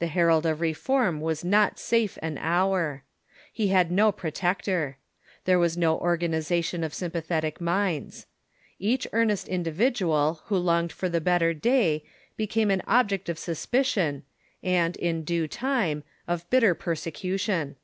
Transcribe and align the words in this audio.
The 0.00 0.08
herald 0.08 0.46
of 0.46 0.60
reform 0.60 1.20
Avas 1.20 1.44
not 1.44 1.78
safe 1.78 2.18
an 2.22 2.38
hour. 2.38 3.04
He 3.52 3.68
had 3.68 3.92
no 3.92 4.10
pro 4.10 4.32
tector. 4.32 4.96
There 5.44 5.60
was 5.60 5.76
no 5.76 5.96
organization 6.00 6.82
of 6.82 6.92
sympathetic 6.92 7.60
minds. 7.60 8.26
Each 8.80 9.06
earnest 9.12 9.46
indiA'idual 9.46 10.40
who 10.46 10.56
longed 10.58 10.90
for 10.90 11.08
the 11.08 11.20
better 11.20 11.54
day 11.54 12.02
be 12.36 12.48
came 12.48 12.72
an 12.72 12.82
object 12.88 13.28
of 13.28 13.38
suspicion, 13.38 14.24
and, 14.60 14.96
in 14.96 15.22
due 15.22 15.46
time, 15.46 16.02
of 16.26 16.50
bitter 16.50 16.74
perse 16.74 17.04
cution. 17.04 17.76